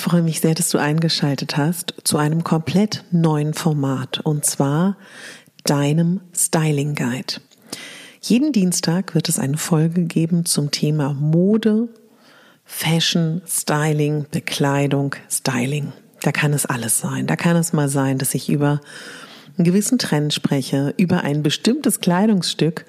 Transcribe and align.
Ich 0.00 0.04
freue 0.04 0.22
mich 0.22 0.40
sehr, 0.40 0.54
dass 0.54 0.70
du 0.70 0.78
eingeschaltet 0.78 1.58
hast 1.58 1.92
zu 2.04 2.16
einem 2.16 2.42
komplett 2.42 3.04
neuen 3.10 3.52
Format 3.52 4.20
und 4.20 4.46
zwar 4.46 4.96
deinem 5.64 6.22
Styling 6.34 6.94
Guide. 6.94 7.34
Jeden 8.22 8.50
Dienstag 8.50 9.14
wird 9.14 9.28
es 9.28 9.38
eine 9.38 9.58
Folge 9.58 10.04
geben 10.04 10.46
zum 10.46 10.70
Thema 10.70 11.12
Mode, 11.12 11.90
Fashion, 12.64 13.42
Styling, 13.46 14.24
Bekleidung, 14.30 15.16
Styling. 15.30 15.92
Da 16.22 16.32
kann 16.32 16.54
es 16.54 16.64
alles 16.64 16.98
sein. 16.98 17.26
Da 17.26 17.36
kann 17.36 17.56
es 17.56 17.74
mal 17.74 17.90
sein, 17.90 18.16
dass 18.16 18.34
ich 18.34 18.48
über 18.48 18.80
einen 19.56 19.64
gewissen 19.64 19.98
Trend 19.98 20.32
spreche, 20.32 20.94
über 20.96 21.22
ein 21.22 21.42
bestimmtes 21.42 22.00
Kleidungsstück, 22.00 22.84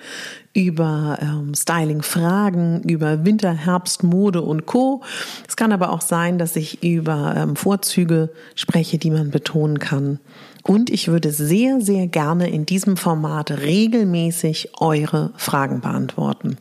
über 0.54 1.18
ähm, 1.22 1.54
Styling-Fragen, 1.54 2.84
über 2.84 3.26
Winter, 3.26 3.54
Herbst, 3.54 4.04
Mode 4.04 4.42
und 4.42 4.66
Co. 4.66 5.02
Es 5.48 5.56
kann 5.56 5.72
aber 5.72 5.92
auch 5.92 6.02
sein, 6.02 6.38
dass 6.38 6.56
ich 6.56 6.84
über 6.84 7.36
ähm, 7.38 7.56
Vorzüge 7.56 8.32
spreche, 8.56 8.98
die 8.98 9.12
man 9.12 9.32
betonen 9.32 9.80
kann. 9.80 10.20
Und 10.64 10.90
ich 10.90 11.08
würde 11.08 11.32
sehr, 11.32 11.82
sehr 11.82 12.08
gerne 12.08 12.50
in 12.50 12.66
diesem 12.66 12.98
Format 12.98 13.52
regelmäßig 13.52 14.72
eure 14.80 15.32
Fragen 15.38 15.82
beantworten. 15.82 16.58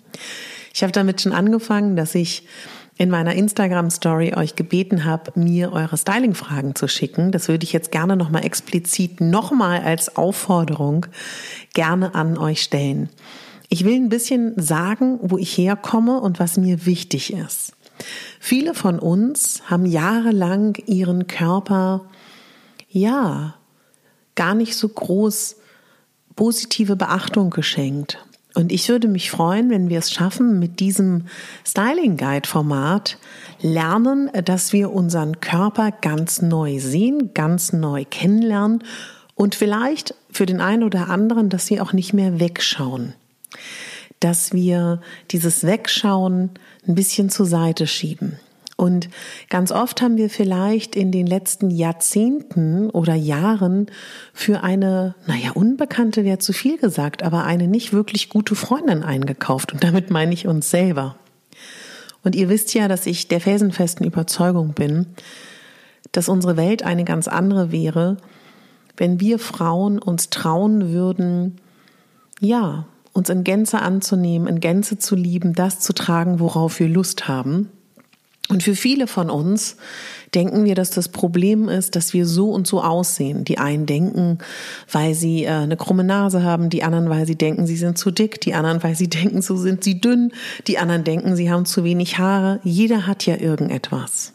Ich 0.72 0.82
habe 0.82 0.92
damit 0.92 1.20
schon 1.20 1.32
angefangen, 1.32 1.96
dass 1.96 2.14
ich 2.14 2.44
in 3.00 3.08
meiner 3.08 3.34
Instagram-Story 3.34 4.34
euch 4.34 4.56
gebeten 4.56 5.06
habe, 5.06 5.32
mir 5.34 5.72
eure 5.72 5.96
Styling-Fragen 5.96 6.74
zu 6.74 6.86
schicken. 6.86 7.32
Das 7.32 7.48
würde 7.48 7.64
ich 7.64 7.72
jetzt 7.72 7.90
gerne 7.90 8.14
nochmal 8.14 8.44
explizit 8.44 9.22
nochmal 9.22 9.80
als 9.80 10.16
Aufforderung 10.16 11.06
gerne 11.72 12.14
an 12.14 12.36
euch 12.36 12.60
stellen. 12.62 13.08
Ich 13.70 13.86
will 13.86 13.94
ein 13.94 14.10
bisschen 14.10 14.52
sagen, 14.60 15.18
wo 15.22 15.38
ich 15.38 15.56
herkomme 15.56 16.20
und 16.20 16.40
was 16.40 16.58
mir 16.58 16.84
wichtig 16.84 17.32
ist. 17.32 17.72
Viele 18.38 18.74
von 18.74 18.98
uns 18.98 19.62
haben 19.70 19.86
jahrelang 19.86 20.74
ihren 20.84 21.26
Körper, 21.26 22.04
ja, 22.90 23.54
gar 24.34 24.54
nicht 24.54 24.76
so 24.76 24.86
groß 24.86 25.56
positive 26.36 26.96
Beachtung 26.96 27.48
geschenkt. 27.48 28.18
Und 28.54 28.72
ich 28.72 28.88
würde 28.88 29.08
mich 29.08 29.30
freuen, 29.30 29.70
wenn 29.70 29.88
wir 29.88 29.98
es 29.98 30.10
schaffen, 30.10 30.58
mit 30.58 30.80
diesem 30.80 31.26
Styling 31.64 32.16
Guide 32.16 32.48
Format 32.48 33.18
lernen, 33.60 34.30
dass 34.44 34.72
wir 34.72 34.90
unseren 34.90 35.40
Körper 35.40 35.92
ganz 35.92 36.42
neu 36.42 36.80
sehen, 36.80 37.32
ganz 37.32 37.72
neu 37.72 38.04
kennenlernen 38.08 38.82
und 39.34 39.54
vielleicht 39.54 40.14
für 40.30 40.46
den 40.46 40.60
einen 40.60 40.82
oder 40.82 41.08
anderen, 41.08 41.48
dass 41.48 41.70
wir 41.70 41.82
auch 41.82 41.92
nicht 41.92 42.12
mehr 42.12 42.40
wegschauen. 42.40 43.14
Dass 44.18 44.52
wir 44.52 45.00
dieses 45.30 45.64
Wegschauen 45.64 46.50
ein 46.86 46.94
bisschen 46.94 47.30
zur 47.30 47.46
Seite 47.46 47.86
schieben. 47.86 48.38
Und 48.80 49.10
ganz 49.50 49.72
oft 49.72 50.00
haben 50.00 50.16
wir 50.16 50.30
vielleicht 50.30 50.96
in 50.96 51.12
den 51.12 51.26
letzten 51.26 51.70
Jahrzehnten 51.70 52.88
oder 52.88 53.14
Jahren 53.14 53.88
für 54.32 54.64
eine, 54.64 55.14
naja, 55.26 55.50
Unbekannte 55.52 56.24
wäre 56.24 56.38
zu 56.38 56.54
viel 56.54 56.78
gesagt, 56.78 57.22
aber 57.22 57.44
eine 57.44 57.68
nicht 57.68 57.92
wirklich 57.92 58.30
gute 58.30 58.54
Freundin 58.54 59.02
eingekauft. 59.02 59.74
Und 59.74 59.84
damit 59.84 60.08
meine 60.08 60.32
ich 60.32 60.46
uns 60.46 60.70
selber. 60.70 61.16
Und 62.24 62.34
ihr 62.34 62.48
wisst 62.48 62.72
ja, 62.72 62.88
dass 62.88 63.04
ich 63.04 63.28
der 63.28 63.42
felsenfesten 63.42 64.06
Überzeugung 64.06 64.72
bin, 64.72 65.08
dass 66.12 66.30
unsere 66.30 66.56
Welt 66.56 66.82
eine 66.82 67.04
ganz 67.04 67.28
andere 67.28 67.72
wäre, 67.72 68.16
wenn 68.96 69.20
wir 69.20 69.38
Frauen 69.38 69.98
uns 69.98 70.30
trauen 70.30 70.90
würden, 70.90 71.60
ja, 72.40 72.86
uns 73.12 73.28
in 73.28 73.44
Gänze 73.44 73.82
anzunehmen, 73.82 74.48
in 74.48 74.58
Gänze 74.58 74.98
zu 74.98 75.16
lieben, 75.16 75.52
das 75.52 75.80
zu 75.80 75.92
tragen, 75.92 76.40
worauf 76.40 76.80
wir 76.80 76.88
Lust 76.88 77.28
haben 77.28 77.68
und 78.50 78.62
für 78.62 78.74
viele 78.74 79.06
von 79.06 79.30
uns 79.30 79.76
denken 80.34 80.64
wir, 80.64 80.74
dass 80.74 80.90
das 80.90 81.08
Problem 81.08 81.68
ist, 81.68 81.96
dass 81.96 82.12
wir 82.12 82.26
so 82.26 82.50
und 82.50 82.66
so 82.66 82.82
aussehen. 82.82 83.44
Die 83.44 83.58
einen 83.58 83.86
denken, 83.86 84.38
weil 84.90 85.14
sie 85.14 85.44
äh, 85.44 85.50
eine 85.50 85.76
krumme 85.76 86.04
Nase 86.04 86.42
haben, 86.42 86.68
die 86.68 86.82
anderen, 86.82 87.08
weil 87.10 87.26
sie 87.26 87.36
denken, 87.36 87.66
sie 87.66 87.76
sind 87.76 87.96
zu 87.96 88.10
dick, 88.10 88.40
die 88.40 88.54
anderen, 88.54 88.82
weil 88.82 88.94
sie 88.94 89.08
denken, 89.08 89.42
so 89.42 89.56
sind 89.56 89.84
sie 89.84 90.00
dünn, 90.00 90.32
die 90.66 90.78
anderen 90.78 91.04
denken, 91.04 91.36
sie 91.36 91.50
haben 91.50 91.64
zu 91.64 91.84
wenig 91.84 92.18
Haare. 92.18 92.60
Jeder 92.64 93.06
hat 93.06 93.24
ja 93.26 93.36
irgendetwas. 93.36 94.32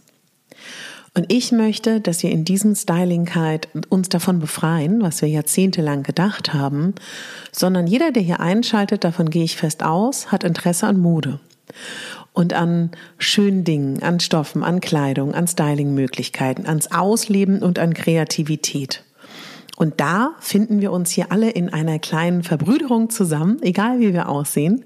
Und 1.13 1.31
ich 1.31 1.53
möchte, 1.53 2.01
dass 2.01 2.23
wir 2.23 2.31
in 2.31 2.43
diesem 2.43 2.75
Styling 2.75 3.35
halt 3.35 3.69
uns 3.87 4.09
davon 4.09 4.39
befreien, 4.39 5.01
was 5.01 5.21
wir 5.21 5.29
jahrzehntelang 5.29 6.03
gedacht 6.03 6.53
haben, 6.53 6.93
sondern 7.53 7.87
jeder, 7.87 8.11
der 8.11 8.21
hier 8.21 8.41
einschaltet, 8.41 9.05
davon 9.05 9.29
gehe 9.29 9.45
ich 9.45 9.55
fest 9.55 9.81
aus, 9.81 10.33
hat 10.33 10.43
Interesse 10.43 10.87
an 10.87 10.99
Mode 10.99 11.39
und 12.35 12.53
an 12.53 12.91
schönen 13.18 13.63
Dingen, 13.63 14.03
an 14.03 14.19
Stoffen, 14.19 14.63
an 14.63 14.81
Kleidung, 14.81 15.34
an 15.34 15.47
Stylingmöglichkeiten, 15.47 16.68
ans 16.68 16.91
Ausleben 16.91 17.63
und 17.63 17.79
an 17.79 17.94
Kreativität. 17.94 19.03
Und 19.78 20.00
da 20.00 20.35
finden 20.40 20.79
wir 20.79 20.91
uns 20.91 21.12
hier 21.12 21.31
alle 21.31 21.50
in 21.50 21.69
einer 21.69 22.00
kleinen 22.00 22.44
Verbrüderung 22.44 23.09
zusammen, 23.09 23.57
egal 23.62 24.00
wie 24.00 24.13
wir 24.13 24.29
aussehen, 24.29 24.85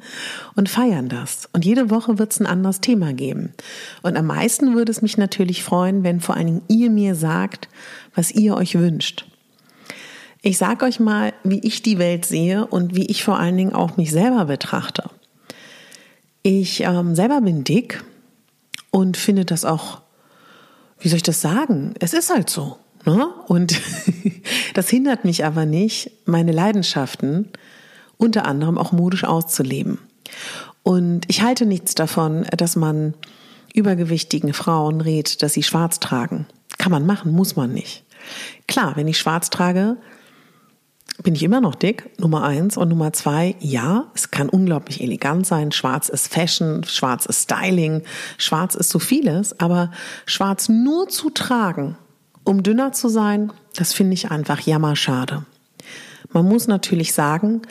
und 0.56 0.68
feiern 0.68 1.10
das. 1.10 1.48
Und 1.54 1.64
jede 1.64 1.92
Woche 1.92 2.18
wird 2.18 2.32
es 2.32 2.40
ein 2.40 2.48
anderes 2.48 2.82
Thema 2.82 3.14
geben. 3.14 3.54
Und 4.02 4.18
am 4.18 4.26
meisten 4.26 4.76
würde 4.76 4.92
es 4.92 5.04
mich 5.04 5.18
natürlich 5.18 5.64
freuen, 5.64 6.04
wenn 6.04 6.22
vor 6.22 6.36
allen 6.36 6.48
Dingen 6.48 6.62
ihr 6.68 6.90
mir 6.90 7.14
sagt, 7.14 7.68
was 8.16 8.32
ihr 8.32 8.56
euch 8.56 8.76
wünscht. 8.80 9.26
Ich 10.42 10.58
sage 10.58 10.86
euch 10.86 11.00
mal, 11.00 11.34
wie 11.44 11.60
ich 11.60 11.84
die 11.84 12.00
Welt 12.00 12.26
sehe 12.26 12.66
und 12.66 12.96
wie 12.96 13.06
ich 13.08 13.24
vor 13.24 13.38
allen 13.38 13.58
Dingen 13.58 13.74
auch 13.74 13.98
mich 13.98 14.10
selber 14.10 14.46
betrachte. 14.46 15.10
Ich 16.42 16.82
ähm, 16.82 17.16
selber 17.16 17.42
bin 17.42 17.64
dick 17.64 18.04
und 18.92 19.18
finde 19.18 19.46
das 19.46 19.66
auch, 19.66 20.02
wie 21.00 21.10
soll 21.10 21.18
ich 21.18 21.24
das 21.24 21.42
sagen? 21.42 21.94
Es 22.00 22.14
ist 22.14 22.30
halt 22.30 22.50
so. 22.50 22.78
Ne? 23.06 23.28
Und 23.48 23.80
das 24.74 24.90
hindert 24.90 25.26
mich 25.26 25.46
aber 25.46 25.66
nicht, 25.66 26.12
meine 26.26 26.52
Leidenschaften 26.52 27.50
unter 28.18 28.46
anderem 28.46 28.78
auch 28.78 28.92
modisch 28.92 29.24
auszuleben. 29.24 30.00
Und 30.84 31.26
ich 31.28 31.42
halte 31.42 31.66
nichts 31.66 31.96
davon, 31.96 32.46
dass 32.56 32.76
man 32.76 33.14
übergewichtigen 33.74 34.54
Frauen 34.54 35.02
rät, 35.02 35.42
dass 35.42 35.54
sie 35.54 35.64
schwarz 35.64 36.00
tragen. 36.00 36.46
Kann 36.78 36.92
man 36.92 37.06
machen, 37.06 37.32
muss 37.32 37.56
man 37.56 37.74
nicht. 37.74 38.04
Klar, 38.68 38.96
wenn 38.96 39.08
ich 39.08 39.18
schwarz 39.18 39.50
trage, 39.50 39.98
bin 41.30 41.36
ich 41.36 41.44
immer 41.44 41.62
noch 41.62 41.76
dick, 41.76 42.10
Nummer 42.20 42.42
eins. 42.42 42.76
Und 42.76 42.90
Nummer 42.90 43.14
zwei, 43.14 43.56
ja, 43.60 44.08
es 44.16 44.32
kann 44.32 44.50
unglaublich 44.50 45.00
elegant 45.00 45.46
sein. 45.46 45.72
Schwarz 45.72 46.10
ist 46.10 46.34
Fashion, 46.34 46.84
schwarz 46.86 47.28
ist 47.28 47.44
Styling, 47.44 48.02
schwarz 48.40 48.74
ist 48.74 48.90
so 48.90 48.98
vieles. 48.98 49.60
Aber 49.60 49.92
schwarz 50.26 50.70
nur 50.70 51.08
zu 51.08 51.30
tragen, 51.30 51.96
um 52.46 52.64
dünner 52.64 52.94
zu 52.94 53.10
sein, 53.10 53.54
das 53.76 53.94
finde 53.94 54.16
ich 54.16 54.32
einfach 54.32 54.62
jammerschade. 54.62 55.46
Man 56.34 56.48
muss 56.48 56.68
natürlich 56.68 57.14
sagen, 57.14 57.62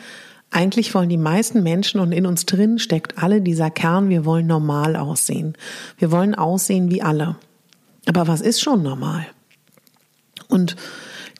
Eigentlich 0.51 0.95
wollen 0.95 1.09
die 1.09 1.17
meisten 1.17 1.61
Menschen 1.61 1.99
und 1.99 2.11
in 2.11 2.25
uns 2.25 2.47
drin 2.47 2.79
steckt 2.79 3.21
alle 3.21 3.39
dieser 3.39 3.69
Kern, 3.69 4.09
wir 4.09 4.25
wollen 4.25 4.47
normal 4.47 4.95
aussehen. 4.95 5.53
Wir 5.99 6.11
wollen 6.11 6.33
aussehen 6.33 6.89
wie 6.89 7.03
alle. 7.03 7.35
Aber 8.07 8.27
was 8.27 8.41
ist 8.41 8.59
schon 8.59 8.81
normal? 8.81 9.27
Und 10.47 10.75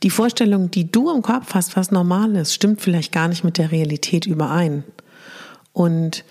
die 0.04 0.10
Vorstellung, 0.10 0.72
die 0.72 0.92
du 0.92 1.10
im 1.14 1.22
Kopf 1.22 1.54
hast, 1.54 1.76
was 1.76 1.92
normal 1.92 2.36
ist, 2.36 2.54
stimmt 2.54 2.82
vielleicht 2.82 3.12
gar 3.12 3.28
nicht 3.28 3.44
mit 3.44 3.58
der 3.58 3.72
Realität 3.72 4.26
überein. 4.26 4.84
Und 5.74 6.24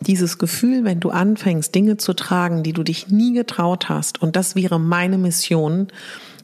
dieses 0.00 0.38
Gefühl, 0.38 0.84
wenn 0.84 1.00
du 1.00 1.10
anfängst, 1.10 1.74
Dinge 1.74 1.98
zu 1.98 2.14
tragen, 2.14 2.62
die 2.62 2.72
du 2.72 2.82
dich 2.82 3.08
nie 3.08 3.34
getraut 3.34 3.88
hast, 3.88 4.22
und 4.22 4.34
das 4.34 4.56
wäre 4.56 4.80
meine 4.80 5.18
Mission, 5.18 5.88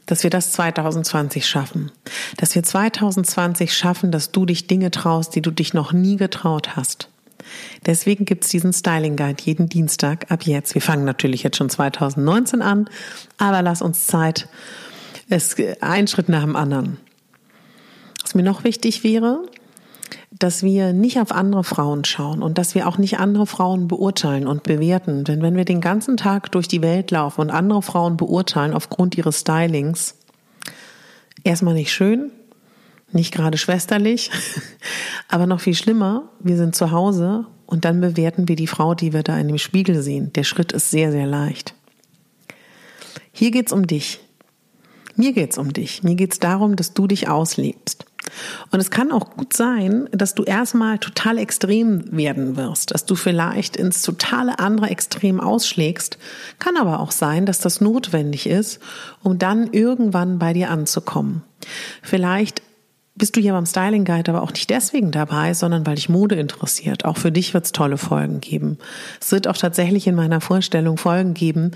dass 0.05 0.23
wir 0.23 0.29
das 0.29 0.51
2020 0.53 1.45
schaffen. 1.45 1.91
Dass 2.37 2.55
wir 2.55 2.63
2020 2.63 3.73
schaffen, 3.73 4.11
dass 4.11 4.31
du 4.31 4.45
dich 4.45 4.67
Dinge 4.67 4.89
traust, 4.91 5.35
die 5.35 5.41
du 5.41 5.51
dich 5.51 5.73
noch 5.73 5.91
nie 5.91 6.15
getraut 6.15 6.75
hast. 6.75 7.09
Deswegen 7.85 8.25
gibt's 8.25 8.49
diesen 8.49 8.73
Styling 8.73 9.15
Guide 9.15 9.41
jeden 9.43 9.69
Dienstag 9.69 10.31
ab 10.31 10.43
jetzt. 10.43 10.75
Wir 10.75 10.81
fangen 10.81 11.05
natürlich 11.05 11.43
jetzt 11.43 11.57
schon 11.57 11.69
2019 11.69 12.61
an, 12.61 12.89
aber 13.37 13.61
lass 13.61 13.81
uns 13.81 14.07
Zeit. 14.07 14.47
Es 15.29 15.55
ein 15.81 16.07
Schritt 16.07 16.29
nach 16.29 16.43
dem 16.43 16.55
anderen. 16.55 16.97
Was 18.21 18.35
mir 18.35 18.43
noch 18.43 18.63
wichtig 18.63 19.03
wäre, 19.03 19.43
dass 20.31 20.63
wir 20.63 20.93
nicht 20.93 21.19
auf 21.19 21.31
andere 21.31 21.63
Frauen 21.63 22.05
schauen 22.05 22.41
und 22.41 22.57
dass 22.57 22.75
wir 22.75 22.87
auch 22.87 22.97
nicht 22.97 23.19
andere 23.19 23.45
Frauen 23.45 23.87
beurteilen 23.87 24.47
und 24.47 24.63
bewerten. 24.63 25.23
Denn 25.23 25.41
wenn 25.41 25.55
wir 25.55 25.65
den 25.65 25.81
ganzen 25.81 26.17
Tag 26.17 26.51
durch 26.51 26.67
die 26.67 26.81
Welt 26.81 27.11
laufen 27.11 27.41
und 27.41 27.49
andere 27.49 27.81
Frauen 27.81 28.17
beurteilen 28.17 28.73
aufgrund 28.73 29.17
ihres 29.17 29.41
Stylings, 29.41 30.15
erstmal 31.43 31.73
nicht 31.73 31.91
schön, 31.91 32.31
nicht 33.11 33.33
gerade 33.33 33.57
schwesterlich, 33.57 34.31
aber 35.27 35.45
noch 35.45 35.61
viel 35.61 35.75
schlimmer, 35.75 36.29
wir 36.39 36.57
sind 36.57 36.75
zu 36.75 36.91
Hause 36.91 37.45
und 37.65 37.85
dann 37.85 37.99
bewerten 37.99 38.47
wir 38.47 38.55
die 38.55 38.67
Frau, 38.67 38.93
die 38.93 39.13
wir 39.13 39.23
da 39.23 39.37
in 39.37 39.47
dem 39.47 39.57
Spiegel 39.57 40.01
sehen. 40.01 40.31
Der 40.33 40.43
Schritt 40.43 40.71
ist 40.71 40.91
sehr, 40.91 41.11
sehr 41.11 41.25
leicht. 41.25 41.73
Hier 43.31 43.51
geht's 43.51 43.73
um 43.73 43.87
dich. 43.87 44.19
Mir 45.17 45.33
geht's 45.33 45.57
um 45.57 45.73
dich. 45.73 46.03
Mir 46.03 46.15
geht's 46.15 46.39
darum, 46.39 46.75
dass 46.75 46.93
du 46.93 47.07
dich 47.07 47.27
auslebst. 47.27 48.05
Und 48.71 48.79
es 48.79 48.91
kann 48.91 49.11
auch 49.11 49.31
gut 49.31 49.53
sein, 49.53 50.09
dass 50.11 50.35
du 50.35 50.43
erstmal 50.43 50.99
total 50.99 51.37
extrem 51.37 52.15
werden 52.15 52.55
wirst, 52.55 52.93
dass 52.93 53.05
du 53.05 53.15
vielleicht 53.15 53.77
ins 53.77 54.01
totale 54.01 54.59
andere 54.59 54.89
Extrem 54.89 55.39
ausschlägst. 55.39 56.17
Kann 56.59 56.77
aber 56.77 56.99
auch 56.99 57.11
sein, 57.11 57.45
dass 57.45 57.59
das 57.59 57.81
notwendig 57.81 58.47
ist, 58.47 58.79
um 59.23 59.39
dann 59.39 59.71
irgendwann 59.71 60.39
bei 60.39 60.53
dir 60.53 60.69
anzukommen. 60.69 61.43
Vielleicht 62.03 62.61
bist 63.17 63.35
du 63.35 63.41
hier 63.41 63.53
beim 63.53 63.65
Styling 63.65 64.05
Guide 64.05 64.31
aber 64.31 64.43
auch 64.43 64.51
nicht 64.51 64.69
deswegen 64.69 65.11
dabei, 65.11 65.53
sondern 65.53 65.85
weil 65.85 65.95
dich 65.95 66.09
Mode 66.09 66.35
interessiert. 66.35 67.05
Auch 67.05 67.17
für 67.17 67.31
dich 67.31 67.53
wird 67.53 67.65
es 67.65 67.71
tolle 67.71 67.97
Folgen 67.97 68.41
geben. 68.41 68.77
Es 69.19 69.31
wird 69.31 69.47
auch 69.47 69.57
tatsächlich 69.57 70.07
in 70.07 70.15
meiner 70.15 70.41
Vorstellung 70.41 70.97
Folgen 70.97 71.33
geben, 71.33 71.71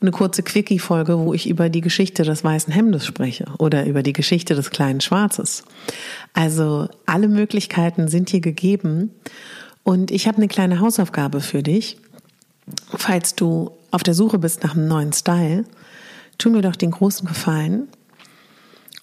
eine 0.00 0.10
kurze 0.10 0.42
Quickie-Folge, 0.42 1.18
wo 1.18 1.32
ich 1.32 1.48
über 1.48 1.68
die 1.68 1.80
Geschichte 1.80 2.24
des 2.24 2.42
weißen 2.42 2.72
Hemdes 2.72 3.06
spreche 3.06 3.46
oder 3.58 3.86
über 3.86 4.02
die 4.02 4.12
Geschichte 4.12 4.54
des 4.54 4.70
kleinen 4.70 5.00
Schwarzes. 5.00 5.62
Also 6.34 6.88
alle 7.06 7.28
Möglichkeiten 7.28 8.08
sind 8.08 8.30
hier 8.30 8.40
gegeben. 8.40 9.12
Und 9.84 10.10
ich 10.10 10.26
habe 10.26 10.38
eine 10.38 10.48
kleine 10.48 10.80
Hausaufgabe 10.80 11.40
für 11.40 11.62
dich. 11.62 11.98
Falls 12.96 13.34
du 13.34 13.70
auf 13.90 14.02
der 14.02 14.14
Suche 14.14 14.38
bist 14.38 14.62
nach 14.64 14.74
einem 14.74 14.88
neuen 14.88 15.12
Style, 15.12 15.64
tu 16.38 16.50
mir 16.50 16.62
doch 16.62 16.76
den 16.76 16.90
großen 16.90 17.26
Gefallen 17.26 17.88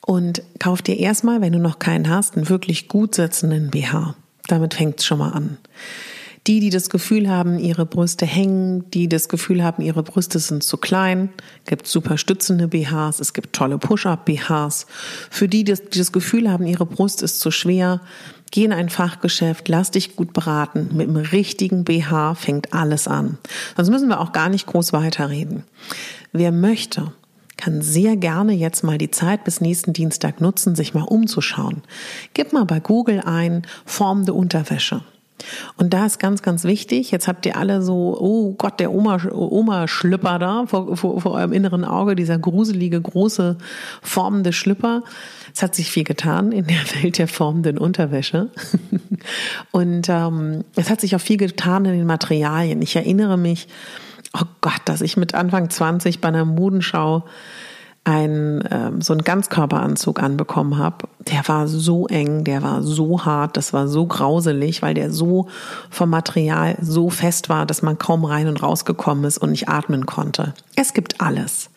und 0.09 0.41
kauf 0.57 0.81
dir 0.81 0.97
erstmal, 0.97 1.39
wenn 1.39 1.53
du 1.53 1.59
noch 1.59 1.77
keinen 1.77 2.09
hast, 2.09 2.35
einen 2.35 2.49
wirklich 2.49 2.87
gut 2.87 3.13
sitzenden 3.13 3.69
BH. 3.69 4.15
Damit 4.47 4.73
fängt 4.73 4.97
es 4.97 5.05
schon 5.05 5.19
mal 5.19 5.33
an. 5.33 5.59
Die, 6.47 6.59
die 6.59 6.71
das 6.71 6.89
Gefühl 6.89 7.29
haben, 7.29 7.59
ihre 7.59 7.85
Brüste 7.85 8.25
hängen, 8.25 8.89
die 8.89 9.07
das 9.07 9.29
Gefühl 9.29 9.63
haben, 9.63 9.83
ihre 9.83 10.01
Brüste 10.01 10.39
sind 10.39 10.63
zu 10.63 10.77
klein, 10.77 11.29
gibt 11.67 11.85
super 11.85 12.17
stützende 12.17 12.67
BHs, 12.67 13.19
es 13.19 13.33
gibt 13.33 13.53
tolle 13.53 13.77
Push-up-BHs. 13.77 14.87
Für 15.29 15.47
die, 15.47 15.63
die 15.63 15.75
das 15.75 16.11
Gefühl 16.11 16.49
haben, 16.49 16.65
ihre 16.65 16.87
Brust 16.87 17.21
ist 17.21 17.39
zu 17.39 17.51
schwer, 17.51 18.01
geh 18.49 18.65
in 18.65 18.73
ein 18.73 18.89
Fachgeschäft, 18.89 19.67
lass 19.67 19.91
dich 19.91 20.15
gut 20.15 20.33
beraten. 20.33 20.89
Mit 20.93 21.07
dem 21.07 21.17
richtigen 21.17 21.83
BH 21.83 22.33
fängt 22.33 22.73
alles 22.73 23.07
an. 23.07 23.37
Sonst 23.77 23.91
müssen 23.91 24.09
wir 24.09 24.21
auch 24.21 24.31
gar 24.31 24.49
nicht 24.49 24.65
groß 24.65 24.91
weiterreden. 24.91 25.65
Wer 26.31 26.51
möchte, 26.51 27.11
kann 27.59 27.81
sehr 27.81 28.15
gerne 28.15 28.53
jetzt 28.53 28.83
mal 28.83 28.97
die 28.97 29.11
Zeit 29.11 29.43
bis 29.43 29.59
nächsten 29.59 29.91
Dienstag 29.91 30.39
nutzen, 30.39 30.75
sich 30.75 30.93
mal 30.93 31.03
umzuschauen. 31.03 31.83
Gib 32.33 32.53
mal 32.53 32.63
bei 32.63 32.79
Google 32.79 33.21
ein, 33.25 33.63
formende 33.85 34.33
Unterwäsche. 34.33 35.01
Und 35.77 35.93
da 35.93 36.05
ist 36.05 36.19
ganz, 36.19 36.41
ganz 36.41 36.63
wichtig, 36.63 37.11
jetzt 37.11 37.27
habt 37.27 37.45
ihr 37.45 37.57
alle 37.57 37.81
so, 37.81 38.17
oh 38.19 38.53
Gott, 38.57 38.79
der 38.79 38.91
Oma, 38.91 39.19
Oma-Schlüpper 39.31 40.39
da 40.39 40.65
vor, 40.67 40.95
vor, 40.95 41.21
vor 41.21 41.31
eurem 41.33 41.53
inneren 41.53 41.85
Auge, 41.85 42.15
dieser 42.15 42.37
gruselige, 42.37 42.99
große, 43.01 43.57
formende 44.01 44.53
Schlüpper. 44.53 45.03
Es 45.53 45.61
hat 45.61 45.75
sich 45.75 45.91
viel 45.91 46.03
getan 46.03 46.51
in 46.51 46.65
der 46.65 46.77
Welt 47.01 47.17
der 47.17 47.27
formenden 47.27 47.77
Unterwäsche. 47.77 48.49
Und 49.71 50.07
ähm, 50.09 50.63
es 50.75 50.89
hat 50.89 51.01
sich 51.01 51.15
auch 51.15 51.21
viel 51.21 51.37
getan 51.37 51.85
in 51.85 51.93
den 51.93 52.07
Materialien. 52.07 52.81
Ich 52.81 52.95
erinnere 52.95 53.37
mich, 53.37 53.67
oh 54.33 54.45
Gott, 54.61 54.81
dass 54.85 55.01
ich 55.01 55.17
mit 55.17 55.35
Anfang 55.35 55.69
20 55.69 56.21
bei 56.21 56.27
einer 56.27 56.45
Modenschau 56.45 57.23
ein, 58.03 58.63
ähm, 58.71 59.01
so 59.01 59.13
einen 59.13 59.23
Ganzkörperanzug 59.23 60.21
anbekommen 60.21 60.77
habe. 60.77 61.07
Der 61.19 61.47
war 61.47 61.67
so 61.67 62.07
eng, 62.07 62.43
der 62.43 62.63
war 62.63 62.81
so 62.81 63.25
hart, 63.25 63.57
das 63.57 63.73
war 63.73 63.87
so 63.87 64.05
grauselig, 64.05 64.81
weil 64.81 64.93
der 64.93 65.11
so 65.11 65.47
vom 65.89 66.09
Material 66.09 66.77
so 66.81 67.09
fest 67.09 67.49
war, 67.49 67.65
dass 67.65 67.81
man 67.81 67.97
kaum 67.97 68.25
rein 68.25 68.47
und 68.47 68.63
rausgekommen 68.63 69.25
ist 69.25 69.37
und 69.37 69.51
nicht 69.51 69.69
atmen 69.69 70.05
konnte. 70.05 70.53
Es 70.75 70.93
gibt 70.93 71.21
alles. 71.21 71.69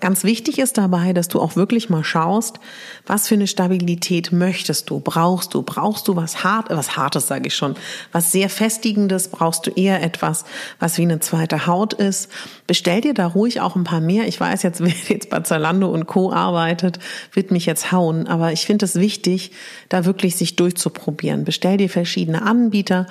Ganz 0.00 0.24
wichtig 0.24 0.58
ist 0.58 0.78
dabei, 0.78 1.12
dass 1.12 1.28
du 1.28 1.40
auch 1.40 1.56
wirklich 1.56 1.90
mal 1.90 2.04
schaust, 2.04 2.60
was 3.06 3.28
für 3.28 3.34
eine 3.34 3.46
Stabilität 3.46 4.32
möchtest 4.32 4.90
du, 4.90 5.00
brauchst 5.00 5.54
du, 5.54 5.62
brauchst 5.62 6.08
du 6.08 6.16
was 6.16 6.44
hart, 6.44 6.70
was 6.70 6.96
hartes 6.96 7.26
sage 7.26 7.48
ich 7.48 7.54
schon, 7.54 7.74
was 8.12 8.32
sehr 8.32 8.48
festigendes, 8.48 9.28
brauchst 9.28 9.66
du 9.66 9.70
eher 9.70 10.02
etwas, 10.02 10.44
was 10.78 10.98
wie 10.98 11.02
eine 11.02 11.20
zweite 11.20 11.66
Haut 11.66 11.92
ist. 11.92 12.30
Bestell 12.66 13.00
dir 13.00 13.14
da 13.14 13.26
ruhig 13.26 13.60
auch 13.60 13.76
ein 13.76 13.84
paar 13.84 14.00
mehr. 14.00 14.26
Ich 14.28 14.40
weiß 14.40 14.62
jetzt, 14.62 14.80
wer 14.84 14.92
jetzt 15.08 15.30
bei 15.30 15.40
Zalando 15.40 15.88
und 15.88 16.06
Co 16.06 16.32
arbeitet, 16.32 16.98
wird 17.32 17.50
mich 17.50 17.66
jetzt 17.66 17.92
hauen, 17.92 18.26
aber 18.26 18.52
ich 18.52 18.66
finde 18.66 18.84
es 18.84 18.96
wichtig, 18.96 19.52
da 19.88 20.04
wirklich 20.04 20.36
sich 20.36 20.56
durchzuprobieren. 20.56 21.44
Bestell 21.44 21.76
dir 21.76 21.88
verschiedene 21.88 22.42
Anbieter, 22.42 23.06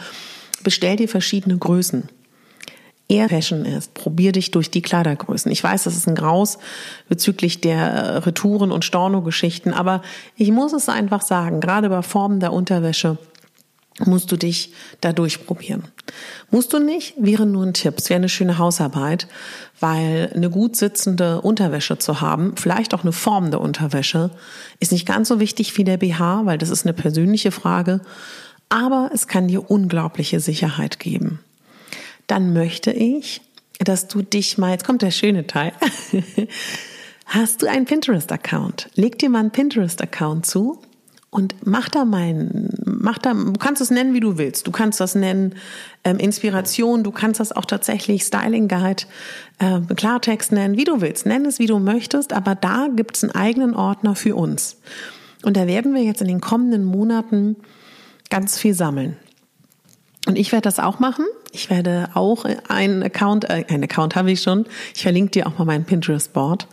bestell 0.63 0.95
dir 0.95 1.07
verschiedene 1.07 1.57
Größen 1.57 2.09
eher 3.09 3.27
Fashion 3.27 3.65
ist. 3.65 3.93
Probier 3.95 4.31
dich 4.31 4.51
durch 4.51 4.71
die 4.71 4.81
Kleidergrößen. 4.81 5.51
Ich 5.51 5.63
weiß, 5.63 5.83
das 5.83 5.97
ist 5.97 6.07
ein 6.07 6.15
Graus 6.15 6.59
bezüglich 7.09 7.59
der 7.59 7.77
äh, 7.77 8.17
Retouren 8.17 8.71
und 8.71 8.85
Storno-Geschichten, 8.85 9.73
aber 9.73 10.01
ich 10.37 10.51
muss 10.51 10.71
es 10.71 10.87
einfach 10.87 11.21
sagen, 11.21 11.59
gerade 11.59 11.89
bei 11.89 12.01
Formen 12.03 12.39
der 12.39 12.53
Unterwäsche 12.53 13.17
musst 14.05 14.31
du 14.31 14.37
dich 14.37 14.71
da 15.01 15.11
durchprobieren. 15.11 15.83
Musst 16.51 16.71
du 16.71 16.79
nicht, 16.79 17.15
wäre 17.17 17.45
nur 17.45 17.65
ein 17.65 17.73
Tipp. 17.73 17.95
Es 17.97 18.09
wäre 18.09 18.17
eine 18.17 18.29
schöne 18.29 18.57
Hausarbeit, 18.57 19.27
weil 19.81 20.31
eine 20.33 20.49
gut 20.49 20.77
sitzende 20.77 21.41
Unterwäsche 21.41 21.97
zu 21.97 22.21
haben, 22.21 22.55
vielleicht 22.55 22.93
auch 22.93 23.03
eine 23.03 23.11
formende 23.11 23.59
Unterwäsche, 23.59 24.29
ist 24.79 24.93
nicht 24.93 25.05
ganz 25.05 25.27
so 25.27 25.41
wichtig 25.41 25.75
wie 25.77 25.83
der 25.83 25.97
BH, 25.97 26.45
weil 26.45 26.57
das 26.57 26.69
ist 26.69 26.85
eine 26.85 26.93
persönliche 26.93 27.51
Frage, 27.51 27.99
aber 28.69 29.11
es 29.13 29.27
kann 29.27 29.47
dir 29.47 29.69
unglaubliche 29.69 30.39
Sicherheit 30.39 30.99
geben 30.99 31.39
dann 32.29 32.53
möchte 32.53 32.91
ich, 32.91 33.41
dass 33.79 34.07
du 34.07 34.21
dich 34.21 34.57
mal, 34.57 34.71
jetzt 34.71 34.85
kommt 34.85 35.01
der 35.01 35.11
schöne 35.11 35.47
Teil, 35.47 35.71
hast 37.25 37.61
du 37.61 37.67
einen 37.67 37.85
Pinterest-Account? 37.85 38.89
Leg 38.95 39.17
dir 39.19 39.29
mal 39.29 39.39
einen 39.39 39.51
Pinterest-Account 39.51 40.45
zu 40.45 40.79
und 41.31 41.55
mach 41.65 41.89
da 41.89 42.05
mal, 42.05 42.49
mach 42.85 43.17
da, 43.17 43.33
du 43.33 43.53
kannst 43.53 43.81
es 43.81 43.89
nennen, 43.89 44.13
wie 44.13 44.19
du 44.19 44.37
willst. 44.37 44.67
Du 44.67 44.71
kannst 44.71 44.99
das 44.99 45.15
nennen 45.15 45.55
ähm, 46.03 46.17
Inspiration, 46.17 47.03
du 47.03 47.11
kannst 47.11 47.39
das 47.39 47.51
auch 47.51 47.65
tatsächlich 47.65 48.23
Styling 48.23 48.67
Guide, 48.67 49.03
äh, 49.59 49.79
Klartext 49.95 50.51
nennen, 50.51 50.77
wie 50.77 50.83
du 50.83 51.01
willst. 51.01 51.25
Nenn 51.25 51.45
es, 51.45 51.59
wie 51.59 51.67
du 51.67 51.79
möchtest, 51.79 52.33
aber 52.33 52.55
da 52.55 52.87
gibt 52.95 53.17
es 53.17 53.23
einen 53.23 53.33
eigenen 53.33 53.75
Ordner 53.75 54.15
für 54.15 54.35
uns. 54.35 54.77
Und 55.43 55.55
da 55.55 55.67
werden 55.67 55.93
wir 55.93 56.03
jetzt 56.03 56.21
in 56.21 56.27
den 56.27 56.41
kommenden 56.41 56.83
Monaten 56.83 57.55
ganz 58.29 58.57
viel 58.59 58.73
sammeln. 58.73 59.17
Und 60.27 60.37
ich 60.37 60.51
werde 60.51 60.63
das 60.63 60.79
auch 60.79 60.99
machen. 60.99 61.25
Ich 61.51 61.69
werde 61.69 62.09
auch 62.13 62.45
einen 62.67 63.03
Account, 63.03 63.49
äh, 63.49 63.65
einen 63.67 63.83
Account 63.83 64.15
habe 64.15 64.31
ich 64.31 64.41
schon. 64.41 64.65
Ich 64.95 65.01
verlinke 65.01 65.31
dir 65.31 65.47
auch 65.47 65.57
mal 65.57 65.65
mein 65.65 65.85
Pinterest-Board. 65.85 66.67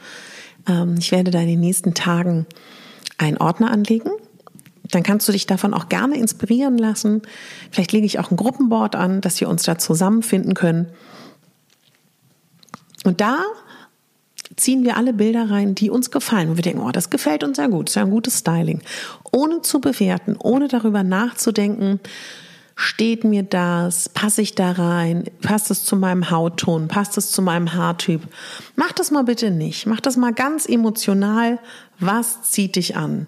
Ähm, 0.69 0.97
ich 0.99 1.13
werde 1.13 1.31
da 1.31 1.41
in 1.41 1.49
den 1.49 1.61
nächsten 1.61 1.95
Tagen 1.95 2.47
einen 3.19 3.39
Ordner 3.39 3.71
anlegen. 3.71 4.11
Dann 4.91 5.03
kannst 5.03 5.27
du 5.27 5.33
dich 5.33 5.47
davon 5.47 5.75
auch 5.75 5.89
gerne 5.89 6.17
inspirieren 6.17 6.79
lassen. 6.79 7.23
Vielleicht 7.71 7.93
lege 7.93 8.07
ich 8.07 8.19
auch 8.19 8.31
ein 8.31 8.37
Gruppenboard 8.37 8.95
an, 8.95 9.21
dass 9.21 9.41
wir 9.41 9.49
uns 9.49 9.65
da 9.65 9.79
zusammenfinden 9.79 10.55
können. 10.55 10.89
Und 13.05 13.21
da 13.21 13.39
ziehen 14.57 14.85
wir 14.85 14.97
alle 14.97 15.13
Bilder 15.13 15.51
rein, 15.51 15.75
die 15.75 15.91
uns 15.91 16.11
gefallen. 16.11 16.51
Und 16.51 16.57
wir 16.57 16.63
denken, 16.63 16.81
oh, 16.81 16.91
das 16.91 17.11
gefällt 17.11 17.43
uns 17.43 17.59
ja 17.59 17.67
gut, 17.67 17.89
ist 17.89 17.97
ja 17.97 18.03
ein 18.03 18.11
gutes 18.11 18.39
Styling. 18.39 18.81
Ohne 19.33 19.63
zu 19.63 19.81
bewerten, 19.81 20.37
ohne 20.39 20.69
darüber 20.69 21.03
nachzudenken, 21.03 22.01
steht 22.77 23.25
mir 23.25 23.43
das, 23.43 24.11
passe 24.11 24.43
ich 24.43 24.55
da 24.55 24.73
rein, 24.73 25.25
passt 25.41 25.71
es 25.71 25.85
zu 25.85 25.97
meinem 25.97 26.31
Hautton, 26.31 26.89
passt 26.89 27.17
es 27.17 27.33
zu 27.33 27.41
meinem 27.41 27.73
Haartyp. 27.73 28.21
Mach 28.77 28.93
das 28.93 29.11
mal 29.11 29.25
bitte 29.25 29.51
nicht. 29.51 29.87
Mach 29.87 30.01
das 30.01 30.19
mal 30.19 30.35
ganz 30.35 30.69
emotional. 30.69 31.59
Was 31.99 32.43
zieht 32.43 32.77
dich 32.77 32.95
an? 32.95 33.27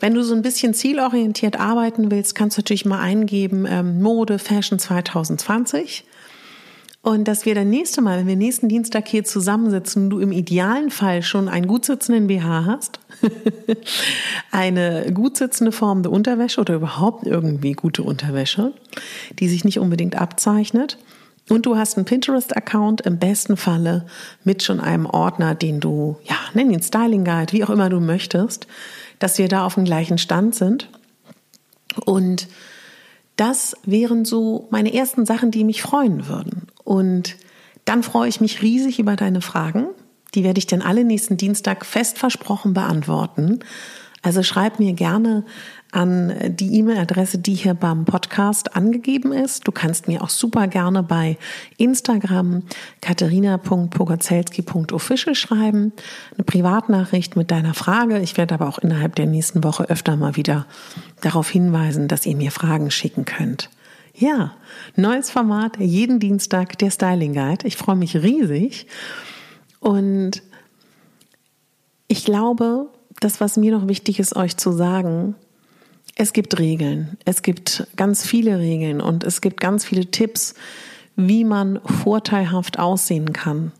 Wenn 0.00 0.14
du 0.14 0.24
so 0.24 0.34
ein 0.34 0.42
bisschen 0.42 0.74
zielorientiert 0.74 1.60
arbeiten 1.60 2.10
willst, 2.10 2.34
kannst 2.34 2.56
du 2.56 2.60
natürlich 2.60 2.84
mal 2.84 2.98
eingeben 2.98 3.66
ähm, 3.68 4.02
Mode 4.02 4.40
Fashion 4.40 4.80
2020 4.80 6.04
und 7.02 7.26
dass 7.26 7.44
wir 7.46 7.56
dann 7.56 7.68
nächste 7.68 8.00
Mal, 8.00 8.20
wenn 8.20 8.28
wir 8.28 8.36
nächsten 8.36 8.68
Dienstag 8.68 9.08
hier 9.08 9.24
zusammensitzen, 9.24 10.08
du 10.08 10.20
im 10.20 10.30
idealen 10.30 10.90
Fall 10.90 11.22
schon 11.22 11.48
einen 11.48 11.66
gut 11.66 11.84
sitzenden 11.84 12.28
BH 12.28 12.64
hast, 12.64 13.00
eine 14.52 15.12
gut 15.12 15.36
sitzende 15.36 15.72
formende 15.72 16.10
Unterwäsche 16.10 16.60
oder 16.60 16.74
überhaupt 16.74 17.26
irgendwie 17.26 17.72
gute 17.72 18.04
Unterwäsche, 18.04 18.72
die 19.40 19.48
sich 19.48 19.64
nicht 19.64 19.80
unbedingt 19.80 20.14
abzeichnet. 20.14 20.96
Und 21.48 21.66
du 21.66 21.76
hast 21.76 21.96
einen 21.96 22.04
Pinterest-Account 22.04 23.00
im 23.00 23.18
besten 23.18 23.56
Falle 23.56 24.06
mit 24.44 24.62
schon 24.62 24.78
einem 24.78 25.06
Ordner, 25.06 25.56
den 25.56 25.80
du, 25.80 26.18
ja, 26.22 26.36
nenn 26.54 26.70
ihn 26.70 26.82
Styling 26.82 27.24
Guide, 27.24 27.52
wie 27.52 27.64
auch 27.64 27.70
immer 27.70 27.90
du 27.90 27.98
möchtest, 27.98 28.68
dass 29.18 29.38
wir 29.38 29.48
da 29.48 29.66
auf 29.66 29.74
dem 29.74 29.84
gleichen 29.84 30.18
Stand 30.18 30.54
sind. 30.54 30.88
Und 32.04 32.46
das 33.34 33.76
wären 33.84 34.24
so 34.24 34.68
meine 34.70 34.94
ersten 34.94 35.26
Sachen, 35.26 35.50
die 35.50 35.64
mich 35.64 35.82
freuen 35.82 36.28
würden. 36.28 36.68
Und 36.84 37.36
dann 37.84 38.02
freue 38.02 38.28
ich 38.28 38.40
mich 38.40 38.62
riesig 38.62 38.98
über 38.98 39.16
deine 39.16 39.40
Fragen. 39.40 39.88
Die 40.34 40.44
werde 40.44 40.58
ich 40.58 40.66
dann 40.66 40.82
alle 40.82 41.04
nächsten 41.04 41.36
Dienstag 41.36 41.84
fest 41.84 42.18
versprochen 42.18 42.74
beantworten. 42.74 43.60
Also 44.22 44.42
schreib 44.44 44.78
mir 44.78 44.92
gerne 44.92 45.44
an 45.90 46.54
die 46.56 46.78
E-Mail-Adresse, 46.78 47.38
die 47.38 47.54
hier 47.54 47.74
beim 47.74 48.04
Podcast 48.04 48.76
angegeben 48.76 49.32
ist. 49.32 49.66
Du 49.66 49.72
kannst 49.72 50.06
mir 50.06 50.22
auch 50.22 50.30
super 50.30 50.68
gerne 50.68 51.02
bei 51.02 51.36
Instagram 51.76 52.62
katharina.pogazelski.official 53.02 55.34
schreiben, 55.34 55.92
eine 56.34 56.44
Privatnachricht 56.44 57.34
mit 57.36 57.50
deiner 57.50 57.74
Frage. 57.74 58.20
Ich 58.20 58.36
werde 58.38 58.54
aber 58.54 58.68
auch 58.68 58.78
innerhalb 58.78 59.16
der 59.16 59.26
nächsten 59.26 59.64
Woche 59.64 59.90
öfter 59.90 60.16
mal 60.16 60.36
wieder 60.36 60.66
darauf 61.20 61.50
hinweisen, 61.50 62.06
dass 62.06 62.24
ihr 62.24 62.36
mir 62.36 62.52
Fragen 62.52 62.92
schicken 62.92 63.24
könnt. 63.24 63.70
Ja, 64.14 64.54
neues 64.94 65.30
Format, 65.30 65.78
jeden 65.78 66.20
Dienstag 66.20 66.78
der 66.78 66.90
Styling 66.90 67.32
Guide. 67.32 67.66
Ich 67.66 67.76
freue 67.76 67.96
mich 67.96 68.16
riesig 68.16 68.86
und 69.80 70.42
ich 72.08 72.24
glaube, 72.24 72.90
das, 73.20 73.40
was 73.40 73.56
mir 73.56 73.72
noch 73.72 73.88
wichtig 73.88 74.20
ist, 74.20 74.36
euch 74.36 74.56
zu 74.58 74.70
sagen, 74.70 75.34
es 76.14 76.34
gibt 76.34 76.58
Regeln. 76.58 77.16
Es 77.24 77.40
gibt 77.40 77.86
ganz 77.96 78.26
viele 78.26 78.58
Regeln 78.58 79.00
und 79.00 79.24
es 79.24 79.40
gibt 79.40 79.60
ganz 79.60 79.86
viele 79.86 80.10
Tipps, 80.10 80.54
wie 81.16 81.44
man 81.44 81.80
vorteilhaft 81.84 82.78
aussehen 82.78 83.32
kann. 83.32 83.72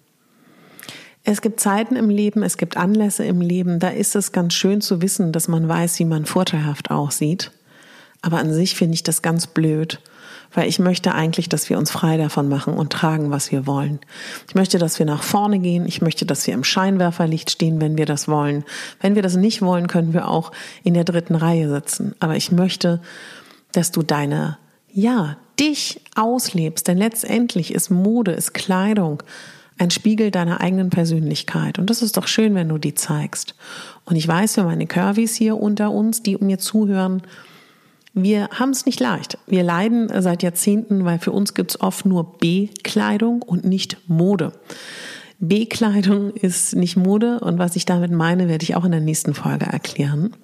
Es 1.25 1.43
gibt 1.43 1.61
Zeiten 1.61 1.95
im 1.95 2.09
Leben, 2.09 2.43
es 2.43 2.57
gibt 2.57 2.79
Anlässe 2.79 3.25
im 3.25 3.43
Leben, 3.43 3.79
da 3.79 3.91
ist 3.91 4.17
es 4.17 4.33
ganz 4.33 4.55
schön 4.55 4.81
zu 4.81 5.03
wissen, 5.03 5.31
dass 5.31 5.47
man 5.47 5.69
weiß, 5.69 5.99
wie 5.99 6.05
man 6.07 6.25
vorteilhaft 6.25 6.91
aussieht. 6.91 7.53
Aber 8.23 8.39
an 8.39 8.53
sich 8.53 8.75
finde 8.75 8.95
ich 8.95 9.03
das 9.03 9.21
ganz 9.21 9.47
blöd 9.47 10.01
weil 10.55 10.69
ich 10.69 10.79
möchte 10.79 11.15
eigentlich, 11.15 11.49
dass 11.49 11.69
wir 11.71 11.79
uns 11.79 11.91
frei 11.91 12.17
davon 12.17 12.49
machen 12.49 12.75
und 12.75 12.93
tragen, 12.93 13.31
was 13.31 13.53
wir 13.53 13.67
wollen. 13.67 14.01
Ich 14.49 14.55
möchte, 14.55 14.79
dass 14.79 14.99
wir 14.99 15.07
nach 15.07 15.23
vorne 15.23 15.59
gehen. 15.59 15.87
Ich 15.87 16.03
möchte, 16.03 16.27
dass 16.27 16.47
wir 16.47 16.55
im 16.55 16.65
Scheinwerferlicht 16.65 17.51
stehen, 17.51 17.81
wenn 17.81 17.97
wir 17.97 18.07
das 18.07 18.29
wollen. 18.29 18.65
Wenn 19.01 19.15
wir 19.15 19.23
das 19.23 19.37
nicht 19.37 19.63
wollen, 19.63 19.87
können 19.87 20.13
wir 20.13 20.29
auch 20.29 20.53
in 20.83 20.95
der 20.95 21.05
dritten 21.05 21.35
Reihe 21.35 21.69
sitzen. 21.69 22.15
Aber 22.21 22.37
ich 22.37 22.53
möchte, 22.53 23.01
dass 23.73 23.91
du 23.93 24.03
deine, 24.03 24.59
ja, 24.93 25.37
dich 25.59 26.01
auslebst. 26.17 26.87
Denn 26.89 26.99
letztendlich 26.99 27.73
ist 27.73 27.91
Mode, 27.91 28.33
ist 28.33 28.55
Kleidung 28.55 29.23
ein 29.79 29.91
Spiegel 29.91 30.31
deiner 30.31 30.61
eigenen 30.61 30.91
Persönlichkeit. 30.91 31.79
Und 31.79 31.91
das 31.91 32.03
ist 32.03 32.17
doch 32.17 32.27
schön, 32.27 32.55
wenn 32.55 32.69
du 32.69 32.79
die 32.79 32.95
zeigst. 32.95 33.55
Und 34.05 34.17
ich 34.17 34.29
weiß 34.29 34.55
für 34.55 34.65
meine 34.65 34.87
Curvys 34.87 35.35
hier 35.35 35.57
unter 35.57 35.91
uns, 35.91 36.23
die 36.23 36.37
mir 36.37 36.59
zuhören, 36.59 37.23
wir 38.15 38.49
haben 38.51 38.71
es 38.71 38.87
nicht 38.87 39.01
leicht. 39.01 39.39
Wir 39.47 39.63
leiden 39.63 40.11
seit 40.21 40.43
Jahrzehnten, 40.43 41.05
weil 41.05 41.19
für 41.19 41.33
uns 41.33 41.55
gibt 41.55 41.71
es 41.71 41.81
oft 41.81 42.05
nur 42.05 42.39
B-Kleidung 42.39 43.43
und 43.43 43.65
nicht 43.65 43.97
Mode. 44.07 44.53
B-Kleidung 45.39 46.31
ist 46.31 46.77
nicht 46.77 46.97
Mode 46.97 47.41
und 47.41 47.59
was 47.59 47.75
ich 47.75 47.85
damit 47.85 48.13
meine, 48.13 48.49
werde 48.49 48.63
ich 48.63 48.77
auch 48.77 48.85
in 48.85 48.93
der 48.93 49.01
nächsten 49.01 49.35
Folge 49.35 49.67
erklären. 49.67 50.37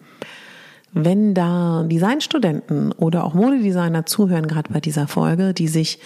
Wenn 0.95 1.35
da 1.35 1.85
Designstudenten 1.87 2.93
oder 2.93 3.25
auch 3.25 3.35
Modedesigner 3.35 4.07
zuhören, 4.07 4.49
gerade 4.49 4.73
bei 4.73 4.81
dieser 4.81 5.07
Folge, 5.07 5.53
die 5.53 5.69
sich 5.69 5.99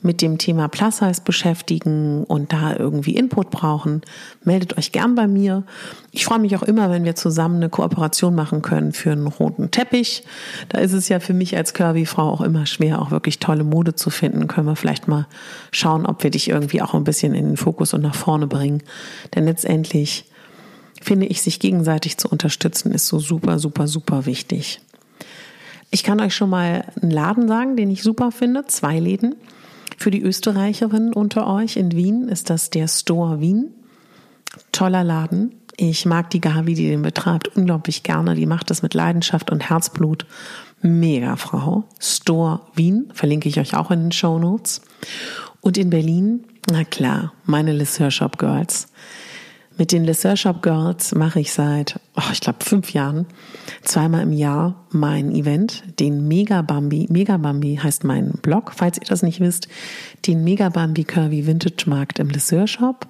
mit 0.00 0.22
dem 0.22 0.38
Thema 0.38 0.68
Plus 0.68 0.96
Size 0.96 1.20
beschäftigen 1.22 2.24
und 2.24 2.50
da 2.50 2.74
irgendwie 2.74 3.16
Input 3.16 3.50
brauchen, 3.50 4.00
meldet 4.42 4.78
euch 4.78 4.92
gern 4.92 5.14
bei 5.14 5.26
mir. 5.26 5.64
Ich 6.10 6.24
freue 6.24 6.38
mich 6.38 6.56
auch 6.56 6.62
immer, 6.62 6.90
wenn 6.90 7.04
wir 7.04 7.16
zusammen 7.16 7.56
eine 7.56 7.68
Kooperation 7.68 8.34
machen 8.34 8.62
können 8.62 8.92
für 8.92 9.12
einen 9.12 9.26
roten 9.26 9.70
Teppich. 9.70 10.24
Da 10.70 10.78
ist 10.78 10.94
es 10.94 11.10
ja 11.10 11.20
für 11.20 11.34
mich 11.34 11.54
als 11.54 11.74
Curvy-Frau 11.74 12.30
auch 12.30 12.40
immer 12.40 12.64
schwer, 12.64 13.02
auch 13.02 13.10
wirklich 13.10 13.40
tolle 13.40 13.64
Mode 13.64 13.94
zu 13.94 14.08
finden. 14.08 14.48
Können 14.48 14.66
wir 14.66 14.76
vielleicht 14.76 15.06
mal 15.06 15.26
schauen, 15.70 16.06
ob 16.06 16.22
wir 16.22 16.30
dich 16.30 16.48
irgendwie 16.48 16.80
auch 16.80 16.94
ein 16.94 17.04
bisschen 17.04 17.34
in 17.34 17.44
den 17.44 17.56
Fokus 17.58 17.92
und 17.92 18.00
nach 18.00 18.14
vorne 18.14 18.46
bringen. 18.46 18.82
Denn 19.34 19.44
letztendlich 19.44 20.29
finde 21.00 21.26
ich, 21.26 21.42
sich 21.42 21.58
gegenseitig 21.58 22.18
zu 22.18 22.28
unterstützen, 22.28 22.92
ist 22.92 23.06
so 23.06 23.18
super, 23.18 23.58
super, 23.58 23.88
super 23.88 24.26
wichtig. 24.26 24.80
Ich 25.90 26.04
kann 26.04 26.20
euch 26.20 26.34
schon 26.34 26.50
mal 26.50 26.84
einen 27.00 27.10
Laden 27.10 27.48
sagen, 27.48 27.76
den 27.76 27.90
ich 27.90 28.02
super 28.02 28.30
finde, 28.30 28.66
zwei 28.66 29.00
Läden. 29.00 29.34
Für 29.96 30.10
die 30.10 30.22
Österreicherinnen 30.22 31.12
unter 31.12 31.46
euch 31.46 31.76
in 31.76 31.92
Wien 31.92 32.28
ist 32.28 32.48
das 32.48 32.70
der 32.70 32.86
Store 32.86 33.40
Wien. 33.40 33.74
Toller 34.72 35.04
Laden. 35.04 35.54
Ich 35.76 36.06
mag 36.06 36.30
die 36.30 36.40
Gavi, 36.40 36.74
die 36.74 36.88
den 36.88 37.02
betreibt, 37.02 37.56
unglaublich 37.56 38.02
gerne. 38.02 38.34
Die 38.34 38.46
macht 38.46 38.70
das 38.70 38.82
mit 38.82 38.94
Leidenschaft 38.94 39.50
und 39.50 39.68
Herzblut. 39.68 40.26
Mega 40.82 41.36
Frau. 41.36 41.84
Store 41.98 42.60
Wien, 42.74 43.10
verlinke 43.14 43.48
ich 43.48 43.58
euch 43.58 43.74
auch 43.74 43.90
in 43.90 44.00
den 44.00 44.12
Show 44.12 44.38
Notes. 44.38 44.82
Und 45.60 45.76
in 45.76 45.90
Berlin, 45.90 46.44
na 46.70 46.84
klar, 46.84 47.32
meine 47.44 47.72
Liz 47.72 48.00
Shop 48.10 48.38
Girls. 48.38 48.88
Mit 49.80 49.92
den 49.92 50.04
Lesser 50.04 50.36
Shop 50.36 50.60
Girls 50.60 51.14
mache 51.14 51.40
ich 51.40 51.54
seit, 51.54 51.98
oh, 52.14 52.30
ich 52.32 52.42
glaube, 52.42 52.62
fünf 52.62 52.92
Jahren 52.92 53.24
zweimal 53.82 54.20
im 54.24 54.32
Jahr 54.34 54.74
mein 54.90 55.34
Event, 55.34 55.84
den 55.98 56.28
Mega 56.28 56.60
Bambi. 56.60 57.06
Mega 57.08 57.38
Bambi 57.38 57.80
heißt 57.82 58.04
mein 58.04 58.32
Blog, 58.42 58.72
falls 58.76 58.98
ihr 58.98 59.06
das 59.08 59.22
nicht 59.22 59.40
wisst. 59.40 59.68
Den 60.26 60.44
Mega 60.44 60.68
Bambi 60.68 61.04
Curvy 61.04 61.46
Vintage 61.46 61.88
Markt 61.88 62.18
im 62.18 62.28
Lesser 62.28 62.66
Shop. 62.66 63.06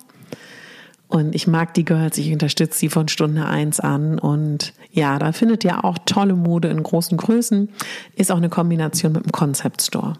Und 1.08 1.34
ich 1.34 1.48
mag 1.48 1.74
die 1.74 1.84
Girls, 1.84 2.18
ich 2.18 2.32
unterstütze 2.32 2.78
sie 2.78 2.88
von 2.88 3.08
Stunde 3.08 3.46
eins 3.46 3.80
an. 3.80 4.20
Und 4.20 4.72
ja, 4.92 5.18
da 5.18 5.32
findet 5.32 5.64
ihr 5.64 5.84
auch 5.84 5.98
tolle 6.06 6.36
Mode 6.36 6.68
in 6.68 6.84
großen 6.84 7.18
Größen. 7.18 7.68
Ist 8.14 8.30
auch 8.30 8.36
eine 8.36 8.48
Kombination 8.48 9.14
mit 9.14 9.24
dem 9.24 9.32
Concept 9.32 9.82
Store. 9.82 10.18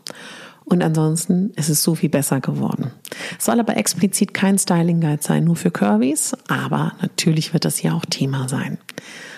Und 0.71 0.85
ansonsten 0.85 1.51
ist 1.57 1.69
es 1.69 1.83
so 1.83 1.97
viel 1.97 2.09
besser 2.09 2.41
geworden. 2.41 2.93
Soll 3.41 3.59
aber 3.59 3.77
explizit 3.77 4.33
kein 4.33 4.57
Styling 4.57 5.01
Guide 5.01 5.21
sein, 5.21 5.43
nur 5.45 5.57
für 5.57 5.73
Curvys, 5.73 6.37
aber 6.47 6.93
natürlich 7.03 7.53
wird 7.53 7.65
das 7.65 7.77
hier 7.77 7.93
auch 7.93 8.07
Thema 8.07 8.49
sein. 8.49 8.79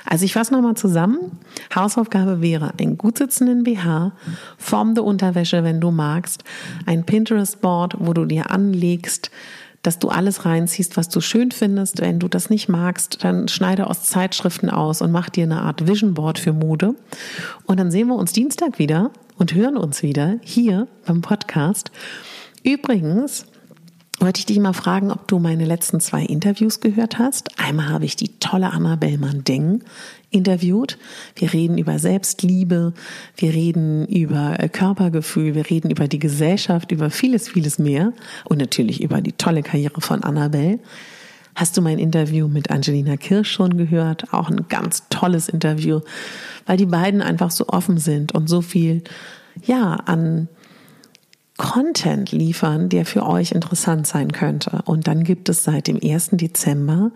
Also 0.05 0.27
ich 0.27 0.35
fasse 0.35 0.53
nochmal 0.53 0.75
zusammen. 0.75 1.39
Hausaufgabe 1.75 2.43
wäre 2.43 2.75
ein 2.79 2.99
gut 2.99 3.17
sitzenden 3.17 3.65
BH, 3.65 4.12
formende 4.59 5.03
Unterwäsche, 5.03 5.65
wenn 5.65 5.81
du 5.81 5.91
magst, 5.91 6.45
ein 6.85 7.07
Pinterest-Board, 7.07 7.95
wo 7.99 8.12
du 8.12 8.27
dir 8.27 8.51
anlegst, 8.51 9.31
dass 9.81 9.99
du 9.99 10.11
alles 10.11 10.45
reinziehst, 10.45 10.99
was 10.99 11.09
du 11.09 11.23
schön 11.23 11.51
findest. 11.51 12.03
Wenn 12.03 12.19
du 12.19 12.29
das 12.29 12.51
nicht 12.51 12.69
magst, 12.69 13.25
dann 13.25 13.49
schneide 13.49 13.89
aus 13.89 14.03
Zeitschriften 14.03 14.69
aus 14.69 15.01
und 15.01 15.12
mach 15.12 15.31
dir 15.31 15.45
eine 15.45 15.62
Art 15.62 15.87
Vision 15.87 16.12
Board 16.12 16.39
für 16.39 16.53
Mode. 16.53 16.95
Und 17.65 17.81
dann 17.81 17.91
sehen 17.91 18.09
wir 18.09 18.17
uns 18.17 18.33
Dienstag 18.33 18.79
wieder 18.79 19.11
und 19.37 19.55
hören 19.55 19.77
uns 19.77 20.03
wieder 20.03 20.39
hier 20.43 20.89
beim 21.07 21.21
Podcast. 21.21 21.91
Übrigens, 22.62 23.47
wollte 24.23 24.39
ich 24.39 24.47
dich 24.47 24.61
mal 24.61 24.73
fragen, 24.73 25.11
ob 25.11 25.27
du 25.27 25.41
meine 25.41 25.65
letzten 25.65 25.99
zwei 25.99 26.23
Interviews 26.23 26.81
gehört 26.81 27.19
hast. 27.19 27.59
Einmal 27.59 27.89
habe 27.89 28.05
ich 28.05 28.15
die 28.15 28.39
tolle 28.39 28.71
Annabelle 28.71 29.19
Mandeng 29.19 29.83
interviewt. 30.31 30.97
Wir 31.35 31.53
reden 31.53 31.77
über 31.77 31.99
Selbstliebe, 31.99 32.95
wir 33.37 33.53
reden 33.53 34.07
über 34.07 34.61
äh, 34.61 34.69
Körpergefühl, 34.69 35.57
wir 35.57 35.69
reden 35.69 35.91
über 35.91 36.07
die 36.07 36.21
Gesellschaft, 36.21 36.93
über 36.93 37.11
vieles, 37.11 37.49
vieles 37.49 37.79
mehr 37.79 38.12
und 38.45 38.59
natürlich 38.59 39.03
über 39.03 39.21
die 39.21 39.33
tolle 39.33 39.62
Karriere 39.62 40.01
von 40.01 40.23
Annabelle. 40.23 40.79
Hast 41.54 41.76
du 41.76 41.82
mein 41.82 41.99
Interview 41.99 42.49
mit 42.49 42.71
Angelina 42.71 43.16
Kirsch 43.16 43.50
schon 43.50 43.76
gehört? 43.76 44.32
Auch 44.32 44.49
ein 44.49 44.68
ganz 44.68 45.09
tolles 45.11 45.49
Interview, 45.49 46.00
weil 46.66 46.76
die 46.76 46.87
beiden 46.87 47.21
einfach 47.21 47.50
so 47.50 47.68
offen 47.68 47.99
sind 47.99 48.32
und 48.32 48.49
so 48.49 48.62
viel, 48.62 49.02
ja, 49.62 49.94
an 49.94 50.49
Content 51.59 52.32
liefern, 52.32 52.88
der 52.88 53.04
für 53.04 53.25
euch 53.25 53.52
interessant 53.52 54.06
sein 54.06 54.32
könnte. 54.32 54.80
Und 54.87 55.06
dann 55.06 55.23
gibt 55.23 55.49
es 55.49 55.62
seit 55.62 55.87
dem 55.87 56.00
1. 56.02 56.30
Dezember 56.32 57.12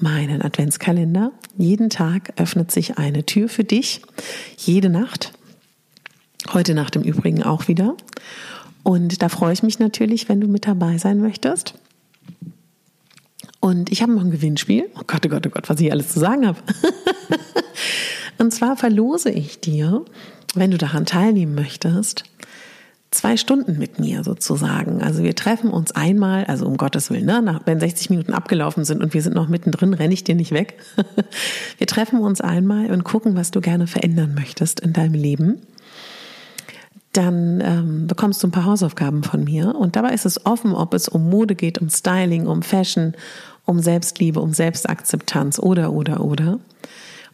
meinen 0.00 0.42
Adventskalender. 0.42 1.32
Jeden 1.56 1.88
Tag 1.88 2.32
öffnet 2.36 2.70
sich 2.72 2.98
eine 2.98 3.24
Tür 3.24 3.48
für 3.48 3.64
dich. 3.64 4.02
Jede 4.56 4.90
Nacht. 4.90 5.32
Heute 6.52 6.74
Nacht 6.74 6.96
im 6.96 7.02
Übrigen 7.02 7.42
auch 7.44 7.68
wieder. 7.68 7.96
Und 8.82 9.22
da 9.22 9.28
freue 9.28 9.52
ich 9.52 9.62
mich 9.62 9.78
natürlich, 9.78 10.28
wenn 10.28 10.40
du 10.40 10.48
mit 10.48 10.66
dabei 10.66 10.98
sein 10.98 11.20
möchtest. 11.20 11.74
Und 13.60 13.90
ich 13.90 14.02
habe 14.02 14.12
noch 14.12 14.22
ein 14.22 14.30
Gewinnspiel. 14.30 14.88
Oh 14.96 15.02
Gott, 15.06 15.26
oh 15.26 15.28
Gott, 15.28 15.46
oh 15.46 15.50
Gott, 15.50 15.68
was 15.68 15.80
ich 15.80 15.90
alles 15.90 16.08
zu 16.08 16.20
sagen 16.20 16.46
habe. 16.46 16.58
Und 18.38 18.52
zwar 18.52 18.76
verlose 18.76 19.30
ich 19.30 19.60
dir, 19.60 20.04
wenn 20.54 20.70
du 20.70 20.78
daran 20.78 21.06
teilnehmen 21.06 21.54
möchtest, 21.54 22.24
zwei 23.10 23.36
Stunden 23.36 23.78
mit 23.78 23.98
mir 23.98 24.22
sozusagen. 24.22 25.02
Also 25.02 25.22
wir 25.22 25.34
treffen 25.34 25.70
uns 25.70 25.92
einmal, 25.92 26.44
also 26.44 26.66
um 26.66 26.76
Gottes 26.76 27.10
Willen, 27.10 27.26
ne, 27.26 27.42
nach, 27.42 27.62
wenn 27.64 27.80
60 27.80 28.10
Minuten 28.10 28.32
abgelaufen 28.32 28.84
sind 28.84 29.02
und 29.02 29.14
wir 29.14 29.22
sind 29.22 29.34
noch 29.34 29.48
mittendrin, 29.48 29.94
renne 29.94 30.14
ich 30.14 30.24
dir 30.24 30.34
nicht 30.34 30.52
weg. 30.52 30.78
wir 31.78 31.86
treffen 31.86 32.20
uns 32.20 32.40
einmal 32.40 32.90
und 32.90 33.04
gucken, 33.04 33.34
was 33.34 33.50
du 33.50 33.60
gerne 33.60 33.86
verändern 33.86 34.34
möchtest 34.34 34.80
in 34.80 34.92
deinem 34.92 35.14
Leben. 35.14 35.62
Dann 37.18 37.60
ähm, 37.62 38.06
bekommst 38.06 38.40
du 38.40 38.46
ein 38.46 38.52
paar 38.52 38.64
Hausaufgaben 38.64 39.24
von 39.24 39.42
mir 39.42 39.74
und 39.74 39.96
dabei 39.96 40.14
ist 40.14 40.24
es 40.24 40.46
offen, 40.46 40.72
ob 40.72 40.94
es 40.94 41.08
um 41.08 41.28
Mode 41.28 41.56
geht, 41.56 41.78
um 41.78 41.90
Styling, 41.90 42.46
um 42.46 42.62
Fashion, 42.62 43.14
um 43.64 43.80
Selbstliebe, 43.80 44.38
um 44.38 44.52
Selbstakzeptanz 44.52 45.58
oder 45.58 45.92
oder 45.92 46.20
oder. 46.20 46.60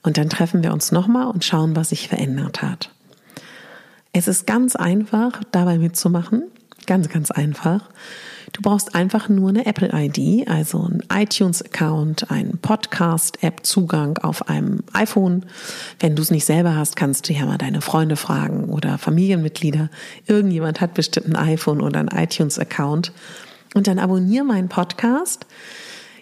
Und 0.03 0.17
dann 0.17 0.31
treffen 0.31 0.63
wir 0.63 0.73
uns 0.73 0.91
nochmal 0.91 1.27
und 1.27 1.45
schauen, 1.45 1.77
was 1.77 1.91
sich 1.91 2.09
verändert 2.09 2.63
hat. 2.63 2.93
Es 4.15 4.27
ist 4.27 4.47
ganz 4.47 4.75
einfach, 4.75 5.43
dabei 5.53 5.77
mitzumachen. 5.77 6.45
Ganz, 6.87 7.11
ganz 7.11 7.31
einfach. 7.31 7.91
Du 8.53 8.63
brauchst 8.63 8.95
einfach 8.95 9.29
nur 9.29 9.49
eine 9.49 9.67
Apple-ID, 9.67 10.49
also 10.49 10.89
ein 10.89 11.03
iTunes-Account, 11.13 12.31
einen 12.31 12.59
Podcast-App-Zugang 12.59 14.19
auf 14.19 14.49
einem 14.49 14.83
iPhone. 14.93 15.47
Wenn 16.01 16.15
du 16.17 16.23
es 16.23 16.31
nicht 16.31 16.45
selber 16.45 16.77
hast, 16.77 16.97
kannst 16.97 17.29
du 17.29 17.33
ja 17.33 17.47
mal 17.47 17.59
deine 17.59 17.81
Freunde 17.81 18.17
fragen 18.17 18.65
oder 18.65 18.99
Familienmitglieder. 18.99 19.91
Irgendjemand 20.27 20.81
hat 20.81 20.95
bestimmt 20.95 21.29
ein 21.29 21.37
iPhone 21.37 21.81
oder 21.81 22.01
ein 22.01 22.09
iTunes-Account. 22.09 23.13
Und 23.75 23.87
dann 23.87 23.99
abonniere 23.99 24.45
meinen 24.45 24.69
Podcast. 24.69 25.47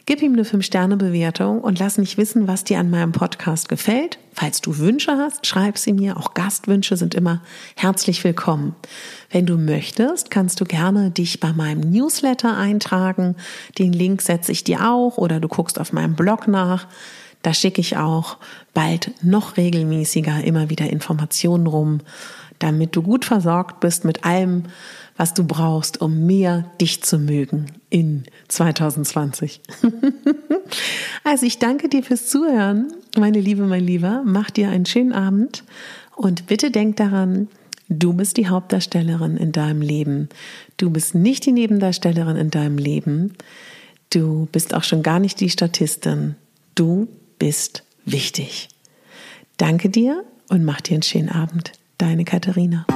Gib 0.04 0.21
ihm 0.21 0.32
eine 0.32 0.42
5-Sterne-Bewertung 0.42 1.61
und 1.61 1.78
lass 1.78 1.97
mich 1.97 2.18
wissen, 2.18 2.49
was 2.49 2.64
dir 2.64 2.80
an 2.80 2.90
meinem 2.90 3.12
Podcast 3.12 3.68
gefällt. 3.68 4.18
Falls 4.32 4.61
du 4.61 4.78
Wünsche 4.78 5.12
hast, 5.16 5.47
schreib 5.47 5.78
sie 5.78 5.92
mir. 5.92 6.16
Auch 6.16 6.35
Gastwünsche 6.35 6.97
sind 6.97 7.14
immer 7.14 7.40
herzlich 7.76 8.25
willkommen. 8.25 8.75
Wenn 9.30 9.47
du 9.47 9.56
möchtest, 9.56 10.32
kannst 10.32 10.61
du 10.61 10.64
gerne 10.64 11.12
dich 11.12 11.38
bei 11.38 11.52
meinem 11.52 11.88
Newsletter 11.88 12.56
eintragen. 12.56 13.37
Den 13.78 13.92
Link 13.92 14.23
setze 14.23 14.50
ich 14.50 14.64
dir 14.64 14.90
auch 14.90 15.18
oder 15.18 15.38
du 15.38 15.47
guckst 15.47 15.78
auf 15.78 15.92
meinem 15.92 16.16
Blog 16.16 16.49
nach. 16.49 16.88
Da 17.42 17.52
schicke 17.52 17.80
ich 17.80 17.96
auch 17.96 18.38
bald 18.72 19.11
noch 19.22 19.56
regelmäßiger 19.56 20.44
immer 20.44 20.70
wieder 20.70 20.88
Informationen 20.88 21.66
rum, 21.66 22.00
damit 22.58 22.94
du 22.94 23.02
gut 23.02 23.25
versorgt 23.25 23.80
bist 23.80 24.04
mit 24.04 24.25
allem, 24.25 24.64
was 25.16 25.34
du 25.34 25.44
brauchst, 25.44 26.00
um 26.00 26.26
mehr 26.26 26.70
dich 26.80 27.02
zu 27.02 27.18
mögen 27.18 27.66
in 27.90 28.25
2020. 28.49 29.61
also 31.25 31.44
ich 31.44 31.58
danke 31.58 31.88
dir 31.88 32.02
fürs 32.02 32.28
Zuhören, 32.28 32.92
meine 33.18 33.40
Liebe, 33.40 33.62
mein 33.62 33.84
Lieber. 33.84 34.22
Mach 34.25 34.50
dir 34.50 34.70
einen 34.70 34.87
schönen 34.87 35.12
Abend 35.12 35.64
und 36.16 36.46
bitte 36.46 36.70
denk 36.70 36.96
daran, 36.96 37.49
du 37.88 38.14
bist 38.14 38.37
die 38.37 38.49
Hauptdarstellerin 38.49 39.37
in 39.37 39.52
deinem 39.52 39.82
Leben. 39.82 40.28
Du 40.76 40.90
bist 40.90 41.14
nicht 41.14 41.44
die 41.44 41.52
Nebendarstellerin 41.52 42.37
in 42.37 42.50
deinem 42.50 42.78
Leben. 42.78 43.34
Du 44.11 44.48
bist 44.52 44.72
auch 44.74 44.85
schon 44.85 45.02
gar 45.02 45.18
nicht 45.18 45.40
die 45.40 45.50
Statistin. 45.50 46.37
Du 46.74 47.09
bist 47.42 47.83
wichtig. 48.05 48.68
Danke 49.57 49.90
dir 49.90 50.24
und 50.48 50.64
mach 50.64 50.81
dir 50.81 50.94
einen 50.94 51.02
schönen 51.02 51.28
Abend. 51.28 51.72
Deine 51.98 52.24
Katharina. 52.24 52.87